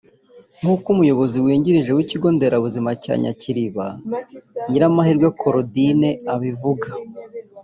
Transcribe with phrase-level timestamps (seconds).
[0.59, 3.85] nk’uko Umuyobozi wungirije w’ikigo nderabuzima cya Nyakiriba
[4.69, 6.87] Nyiramahirwe Claudine abivuga